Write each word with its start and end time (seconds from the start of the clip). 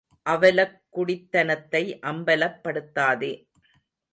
அவலக் 0.25 0.81
குடித்தனத்தை 0.89 1.99
அம்பலப்படுத்தாதே. 2.01 3.31